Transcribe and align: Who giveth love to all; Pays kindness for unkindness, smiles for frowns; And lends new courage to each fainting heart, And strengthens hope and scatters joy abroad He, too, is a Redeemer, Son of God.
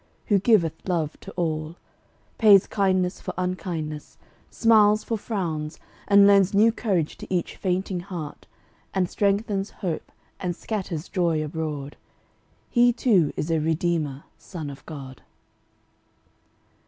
Who 0.29 0.39
giveth 0.39 0.89
love 0.89 1.15
to 1.19 1.31
all; 1.33 1.75
Pays 2.39 2.65
kindness 2.65 3.21
for 3.21 3.35
unkindness, 3.37 4.17
smiles 4.49 5.03
for 5.03 5.15
frowns; 5.15 5.79
And 6.07 6.25
lends 6.25 6.55
new 6.55 6.71
courage 6.71 7.19
to 7.19 7.31
each 7.31 7.55
fainting 7.55 7.99
heart, 7.99 8.47
And 8.95 9.07
strengthens 9.07 9.69
hope 9.69 10.11
and 10.39 10.55
scatters 10.55 11.07
joy 11.07 11.43
abroad 11.45 11.97
He, 12.71 12.91
too, 12.91 13.31
is 13.37 13.51
a 13.51 13.59
Redeemer, 13.59 14.23
Son 14.39 14.71
of 14.71 14.83
God. 14.87 15.21